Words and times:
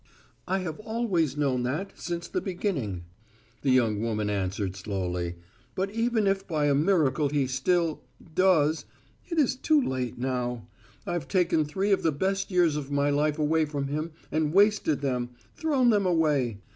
"I 0.47 0.57
have 0.61 0.79
always 0.79 1.37
known 1.37 1.61
that, 1.61 1.93
since 1.93 2.27
the 2.27 2.41
beginning," 2.41 3.03
the 3.61 3.69
young 3.69 4.01
woman 4.01 4.31
answered 4.31 4.75
slowly, 4.75 5.35
"but 5.75 5.91
even 5.91 6.25
if 6.25 6.47
by 6.47 6.65
a 6.65 6.73
miracle 6.73 7.29
he 7.29 7.45
still 7.45 8.01
does, 8.33 8.85
it 9.29 9.37
is 9.37 9.55
too 9.55 9.79
late 9.79 10.17
now. 10.17 10.67
I've 11.05 11.27
taken 11.27 11.65
three 11.65 11.91
of 11.91 12.01
the 12.01 12.11
best 12.11 12.49
years 12.49 12.75
of 12.75 12.89
my 12.89 13.11
life 13.11 13.37
away 13.37 13.65
from 13.65 13.89
him 13.89 14.09
and 14.31 14.55
wasted 14.55 15.01
them, 15.01 15.35
thrown 15.55 15.91
them 15.91 16.07
away. 16.07 16.61